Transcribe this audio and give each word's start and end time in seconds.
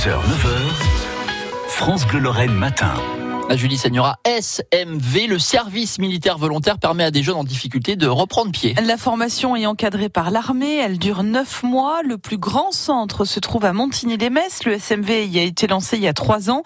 6h, 0.00 0.16
9h, 0.16 1.68
France 1.68 2.06
Bleu 2.06 2.20
Lorraine 2.20 2.54
matin. 2.54 3.19
Julie 3.56 3.78
SMV, 3.78 5.26
le 5.26 5.38
service 5.40 5.98
militaire 5.98 6.38
volontaire 6.38 6.78
permet 6.78 7.02
à 7.02 7.10
des 7.10 7.24
jeunes 7.24 7.36
en 7.36 7.42
difficulté 7.42 7.96
de 7.96 8.06
reprendre 8.06 8.52
pied. 8.52 8.76
La 8.84 8.96
formation 8.96 9.56
est 9.56 9.66
encadrée 9.66 10.08
par 10.08 10.30
l'armée, 10.30 10.76
elle 10.76 10.98
dure 10.98 11.24
neuf 11.24 11.64
mois. 11.64 12.02
Le 12.04 12.16
plus 12.16 12.38
grand 12.38 12.70
centre 12.70 13.24
se 13.24 13.40
trouve 13.40 13.64
à 13.64 13.72
Montigny-les-Messes. 13.72 14.64
Le 14.66 14.74
SMV 14.74 15.26
y 15.26 15.40
a 15.40 15.42
été 15.42 15.66
lancé 15.66 15.96
il 15.96 16.02
y 16.04 16.08
a 16.08 16.12
trois 16.12 16.48
ans. 16.48 16.62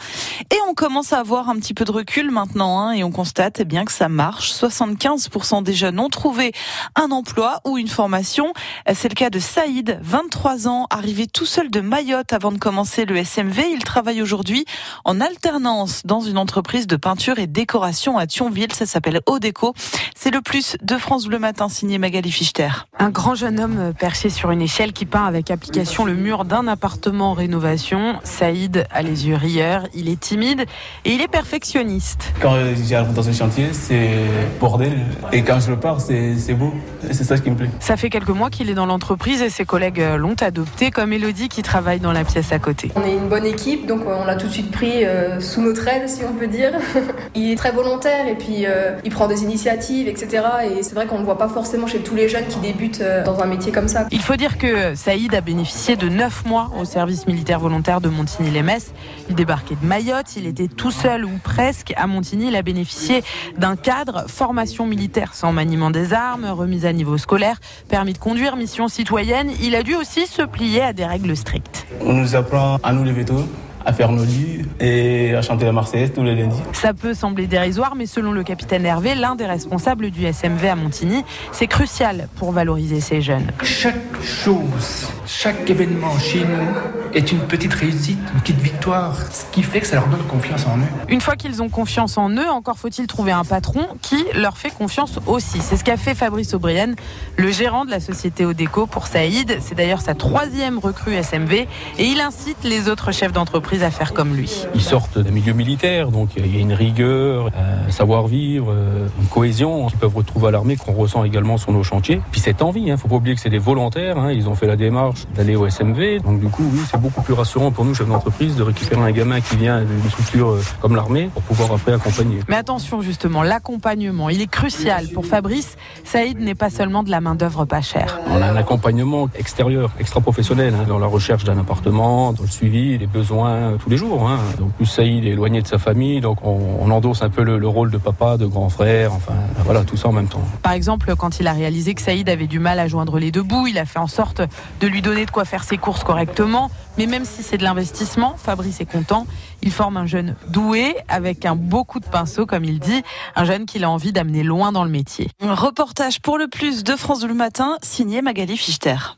Et 0.50 0.59
on 0.68 0.75
commence 0.75 1.14
à 1.14 1.20
avoir 1.20 1.48
un 1.48 1.57
petit 1.57 1.73
peu 1.73 1.86
de 1.86 1.91
recul 1.91 2.30
maintenant, 2.30 2.80
hein, 2.80 2.93
et 2.93 3.03
on 3.03 3.11
constate 3.11 3.61
eh 3.61 3.64
bien 3.64 3.87
que 3.87 3.93
ça 3.93 4.11
marche. 4.11 4.53
75% 4.53 5.62
des 5.62 5.73
jeunes 5.73 5.98
ont 5.98 6.11
trouvé 6.11 6.53
un 6.96 7.11
emploi 7.12 7.61
ou 7.64 7.79
une 7.79 7.89
formation. 7.89 8.53
C'est 8.93 9.09
le 9.09 9.14
cas 9.14 9.30
de 9.30 9.39
Saïd, 9.39 9.98
23 10.03 10.69
ans, 10.69 10.87
arrivé 10.91 11.27
tout 11.29 11.46
seul 11.46 11.71
de 11.71 11.80
Mayotte 11.80 12.35
avant 12.35 12.53
de 12.53 12.59
commencer 12.59 13.07
le 13.07 13.16
SMV. 13.16 13.71
Il 13.73 13.85
travaille 13.85 14.21
aujourd'hui 14.21 14.66
en 15.07 15.22
alternance 15.22 16.03
dans 16.04 16.21
une 16.21 16.36
entreprise 16.36 16.74
de 16.75 16.96
peinture 16.96 17.39
et 17.39 17.46
décoration 17.46 18.19
à 18.19 18.27
Thionville. 18.27 18.73
Ça 18.73 18.85
s'appelle 18.85 19.21
Odeco. 19.27 19.75
C'est 20.17 20.33
le 20.33 20.41
plus 20.41 20.77
de 20.83 20.99
France 20.99 21.27
Bleu 21.27 21.39
Matin 21.39 21.69
signé 21.69 21.99
Magali 21.99 22.33
Fichter. 22.33 22.69
Un 22.99 23.11
grand 23.11 23.37
jeune 23.37 23.61
homme 23.61 23.93
perché 23.97 24.29
sur 24.29 24.50
une 24.50 24.61
échelle 24.61 24.93
qui 24.93 25.07
peint 25.07 25.25
avec 25.25 25.50
application 25.50 26.05
le 26.05 26.14
mur 26.14 26.45
d'un 26.45 26.67
appartement 26.67 27.31
en 27.31 27.35
rénovation. 27.35 28.17
Saïd 28.25 28.87
a 28.91 29.03
les 29.03 29.29
yeux 29.29 29.37
rieurs, 29.37 29.87
il 29.95 30.09
est 30.09 30.19
timide 30.19 30.64
et 31.05 31.13
il 31.13 31.21
est 31.21 31.29
perfectionniste. 31.29 32.33
Quand 32.42 32.56
j'arrive 32.89 33.12
dans 33.12 33.28
un 33.28 33.33
chantier, 33.33 33.72
c'est 33.72 34.11
bordel. 34.59 34.98
Et 35.33 35.42
quand 35.42 35.61
je 35.61 35.70
repars, 35.70 36.00
c'est 36.00 36.55
beau. 36.55 36.72
C'est 37.12 37.25
ça 37.25 37.39
qui 37.39 37.50
me 37.50 37.56
plaît. 37.56 37.70
Ça 37.78 37.97
fait 37.97 38.11
quelques 38.11 38.31
mois 38.31 38.50
qu'il 38.50 38.69
est 38.69 38.75
dans 38.75 38.86
l'entreprise 38.86 39.42
et 39.42 39.50
ses 39.50 39.64
collègues 39.64 40.03
l'ont 40.17 40.36
adopté, 40.41 40.91
comme 40.91 41.12
Elodie 41.12 41.48
qui 41.48 41.62
travaille 41.62 42.00
dans 42.00 42.12
la 42.12 42.25
pièce 42.25 42.50
à 42.50 42.59
côté. 42.59 42.91
On 42.97 43.03
est 43.03 43.14
une 43.14 43.28
bonne 43.28 43.47
équipe, 43.47 43.86
donc 43.86 44.00
on 44.06 44.25
l'a 44.25 44.34
tout 44.34 44.48
de 44.48 44.53
suite 44.53 44.72
pris 44.72 45.05
euh, 45.05 45.39
sous 45.41 45.61
notre 45.61 45.86
aile, 45.86 46.09
si 46.09 46.22
on 46.25 46.33
peut 46.33 46.47
dire. 46.47 46.64
il 47.34 47.50
est 47.50 47.56
très 47.56 47.72
volontaire 47.72 48.27
et 48.27 48.34
puis 48.34 48.66
euh, 48.66 48.97
il 49.05 49.11
prend 49.11 49.27
des 49.27 49.42
initiatives, 49.42 50.08
etc. 50.08 50.44
Et 50.64 50.83
c'est 50.83 50.94
vrai 50.94 51.06
qu'on 51.06 51.16
ne 51.16 51.20
le 51.20 51.25
voit 51.25 51.38
pas 51.38 51.48
forcément 51.48 51.86
chez 51.86 51.98
tous 52.00 52.14
les 52.14 52.28
jeunes 52.28 52.47
qui 52.47 52.58
débutent 52.58 53.00
euh, 53.00 53.25
dans 53.25 53.41
un 53.41 53.47
métier 53.47 53.72
comme 53.72 53.88
ça. 53.88 54.06
Il 54.11 54.22
faut 54.22 54.36
dire 54.36 54.58
que 54.58 54.94
Saïd 54.94 55.34
a 55.34 55.41
bénéficié 55.41 55.97
de 55.97 56.08
9 56.08 56.47
mois 56.47 56.70
au 56.78 56.84
service 56.84 57.27
militaire 57.27 57.61
volontaire 57.61 58.00
de 58.00 58.08
Montigny-les-Messes. 58.08 58.92
Il 59.28 59.34
débarquait 59.34 59.77
de 59.80 59.86
Mayotte, 59.86 60.36
il 60.36 60.47
était 60.47 60.69
tout 60.69 60.91
seul 60.91 61.25
ou 61.25 61.30
presque 61.42 61.92
à 61.97 62.06
Montigny. 62.06 62.48
Il 62.48 62.56
a 62.56 62.62
bénéficié 62.62 63.22
d'un 63.58 63.77
cadre, 63.77 64.25
formation 64.28 64.86
militaire 64.86 65.34
sans 65.34 65.53
maniement 65.53 65.91
des 65.91 66.12
armes, 66.12 66.47
remise 66.47 66.86
à 66.86 66.92
niveau 66.92 67.19
scolaire, 67.19 67.58
permis 67.88 68.12
de 68.12 68.19
conduire, 68.19 68.56
mission 68.56 68.88
citoyenne. 68.88 69.50
Il 69.62 69.75
a 69.75 69.83
dû 69.83 69.94
aussi 69.94 70.27
se 70.27 70.42
plier 70.42 70.83
à 70.83 70.92
des 70.92 71.05
règles 71.05 71.36
strictes. 71.36 71.86
On 72.00 72.12
nous 72.12 72.36
apprend 72.36 72.78
à 72.83 72.92
nous 72.92 73.05
lever 73.05 73.25
tôt 73.25 73.44
à 73.84 73.92
faire 73.92 74.10
nos 74.10 74.24
lits 74.24 74.64
et 74.80 75.34
à 75.34 75.42
chanter 75.42 75.64
la 75.64 75.72
Marseillaise 75.72 76.12
tous 76.14 76.22
les 76.22 76.34
lundis. 76.34 76.60
Ça 76.72 76.94
peut 76.94 77.14
sembler 77.14 77.46
dérisoire, 77.46 77.94
mais 77.96 78.06
selon 78.06 78.32
le 78.32 78.42
capitaine 78.42 78.86
Hervé, 78.86 79.14
l'un 79.14 79.34
des 79.34 79.46
responsables 79.46 80.10
du 80.10 80.24
SMV 80.24 80.68
à 80.68 80.76
Montigny, 80.76 81.24
c'est 81.52 81.66
crucial 81.66 82.28
pour 82.36 82.52
valoriser 82.52 83.00
ces 83.00 83.20
jeunes. 83.20 83.46
Chaque 83.62 84.22
chose, 84.22 85.08
chaque 85.26 85.68
événement 85.68 86.18
chez 86.18 86.41
nous 86.41 87.03
est 87.14 87.32
une 87.32 87.40
petite 87.40 87.72
réussite, 87.72 88.18
une 88.34 88.40
petite 88.40 88.60
victoire, 88.60 89.16
ce 89.32 89.44
qui 89.52 89.62
fait 89.62 89.80
que 89.80 89.86
ça 89.86 89.96
leur 89.96 90.08
donne 90.08 90.22
confiance 90.24 90.66
en 90.66 90.78
eux. 90.78 90.82
Une 91.08 91.20
fois 91.20 91.36
qu'ils 91.36 91.62
ont 91.62 91.68
confiance 91.68 92.18
en 92.18 92.28
eux, 92.30 92.48
encore 92.50 92.78
faut-il 92.78 93.06
trouver 93.06 93.32
un 93.32 93.44
patron 93.44 93.86
qui 94.02 94.24
leur 94.34 94.58
fait 94.58 94.70
confiance 94.70 95.18
aussi. 95.26 95.60
C'est 95.60 95.76
ce 95.76 95.84
qu'a 95.84 95.96
fait 95.96 96.14
Fabrice 96.14 96.54
O'Brien, 96.54 96.94
le 97.36 97.50
gérant 97.50 97.84
de 97.84 97.90
la 97.90 98.00
société 98.00 98.44
Odeco 98.44 98.86
pour 98.86 99.06
Saïd. 99.06 99.58
C'est 99.60 99.74
d'ailleurs 99.74 100.00
sa 100.00 100.14
troisième 100.14 100.78
recrue 100.78 101.14
SMV 101.14 101.52
et 101.98 102.04
il 102.04 102.20
incite 102.20 102.64
les 102.64 102.88
autres 102.88 103.12
chefs 103.12 103.32
d'entreprise 103.32 103.82
à 103.82 103.90
faire 103.90 104.12
comme 104.12 104.34
lui. 104.34 104.64
Ils 104.74 104.82
sortent 104.82 105.18
d'un 105.18 105.30
milieu 105.30 105.52
militaire, 105.52 106.10
donc 106.10 106.30
il 106.36 106.54
y 106.54 106.58
a 106.58 106.60
une 106.60 106.72
rigueur, 106.72 107.50
un 107.56 107.90
savoir-vivre, 107.90 108.74
une 109.20 109.26
cohésion 109.28 109.86
qu'ils 109.86 109.98
peuvent 109.98 110.16
retrouver 110.16 110.48
à 110.48 110.50
l'armée, 110.50 110.76
qu'on 110.76 110.92
ressent 110.92 111.24
également 111.24 111.58
sur 111.58 111.72
nos 111.72 111.82
chantiers. 111.82 112.20
Puis 112.32 112.41
cette 112.41 112.62
envie, 112.62 112.82
il 112.82 112.91
hein, 112.91 112.94
ne 112.94 112.98
faut 112.98 113.08
pas 113.08 113.16
oublier 113.16 113.34
que 113.34 113.41
c'est 113.41 113.50
des 113.50 113.58
volontaires, 113.58 114.19
hein, 114.19 114.32
ils 114.32 114.48
ont 114.48 114.54
fait 114.54 114.66
la 114.66 114.76
démarche 114.76 115.26
d'aller 115.34 115.56
au 115.56 115.66
SMV, 115.66 116.20
donc 116.22 116.41
du 116.41 116.48
coup, 116.48 116.64
oui, 116.72 116.80
c'est 116.91 117.03
beaucoup 117.04 117.20
plus 117.20 117.34
rassurant 117.34 117.70
pour 117.70 117.84
nous, 117.84 117.94
chefs 117.94 118.09
d'entreprise, 118.09 118.56
de 118.56 118.62
récupérer 118.62 119.03
un 119.03 119.10
gamin 119.12 119.42
qui 119.42 119.56
vient 119.56 119.82
d'une 119.82 120.10
structure 120.10 120.56
comme 120.81 120.97
l'armée 120.97 121.28
pour 121.34 121.42
pouvoir 121.42 121.72
après 121.72 121.92
accompagner. 121.92 122.41
Mais 122.48 122.56
attention 122.56 123.03
justement, 123.03 123.42
l'accompagnement, 123.42 124.31
il 124.31 124.41
est 124.41 124.50
crucial. 124.50 125.09
Pour 125.09 125.26
Fabrice, 125.26 125.76
Saïd 126.03 126.41
n'est 126.41 126.54
pas 126.54 126.70
seulement 126.70 127.03
de 127.03 127.10
la 127.10 127.20
main-d'œuvre 127.20 127.66
pas 127.66 127.82
chère. 127.82 128.20
On 128.31 128.41
a 128.41 128.47
un 128.47 128.56
accompagnement 128.56 129.28
extérieur, 129.38 129.91
extra-professionnel, 130.00 130.75
hein, 130.75 130.87
dans 130.88 130.98
la 130.98 131.06
recherche 131.06 131.44
d'un 131.44 131.59
appartement, 131.59 132.32
dans 132.32 132.42
le 132.42 132.48
suivi, 132.48 132.97
les 132.97 133.06
besoins 133.06 133.76
tous 133.82 133.91
les 133.91 133.98
jours. 133.98 134.26
Hein. 134.26 134.38
Donc 134.59 134.72
plus 134.72 134.86
Saïd 134.86 135.26
est 135.26 135.31
éloigné 135.31 135.60
de 135.60 135.66
sa 135.66 135.76
famille, 135.76 136.22
donc 136.22 136.38
on, 136.42 136.59
on 136.81 136.91
endosse 136.91 137.21
un 137.21 137.28
peu 137.28 137.42
le, 137.42 137.59
le, 137.59 137.69
rôle 137.69 137.91
de 137.91 137.98
papa, 137.98 138.38
de 138.38 138.47
grand 138.47 138.71
frère, 138.71 139.12
enfin 139.12 139.34
voilà, 139.65 139.84
tout 139.84 139.98
ça 139.98 140.09
en 140.09 140.12
même 140.12 140.28
temps. 140.28 140.44
Par 140.62 140.72
exemple, 140.72 141.15
quand 141.16 141.38
il 141.38 141.47
a 141.48 141.53
réalisé 141.53 141.92
que 141.92 142.00
Saïd 142.00 142.31
avait 142.31 142.47
du 142.47 142.60
mal 142.60 142.78
à 142.78 142.88
joindre 142.88 143.19
les 143.19 143.31
deux 143.31 143.42
bouts, 143.42 143.66
il 143.66 143.76
a 143.76 143.84
fait 143.84 143.98
en 143.98 144.06
sorte 144.06 144.41
de 144.81 144.86
lui 144.86 145.03
donner 145.03 145.26
de 145.26 145.31
quoi 145.31 145.44
faire 145.44 145.65
ses 145.65 145.76
courses 145.76 146.03
correctement. 146.04 146.71
Mais 146.97 147.06
même 147.06 147.25
si 147.25 147.43
c'est 147.43 147.59
de 147.59 147.65
l'investissement, 147.65 148.37
Fabrice 148.37 148.81
est 148.81 148.91
content. 148.91 149.27
Il 149.62 149.72
forme 149.72 149.97
un 149.97 150.06
jeune 150.06 150.37
doué 150.49 150.97
avec 151.09 151.44
un 151.44 151.56
beau 151.56 151.84
coup 151.84 152.00
de 152.00 152.06
pinceau, 152.06 152.47
comme 152.47 152.65
il 152.65 152.78
dit, 152.78 153.03
un 153.34 153.44
jeune 153.44 153.66
qu'il 153.66 153.84
a 153.84 153.91
envie 153.91 154.12
d'amener 154.12 154.43
loin 154.43 154.72
dans 154.72 154.84
le 154.84 154.91
métier. 154.91 155.28
Reportage 155.41 156.21
pour 156.21 156.38
le 156.38 156.49
plus 156.49 156.84
de 156.84 156.97
France 156.97 157.25
le 157.25 157.34
matin, 157.34 157.77
signé 157.83 158.22
Magali 158.22 158.56
Fichter. 158.56 159.16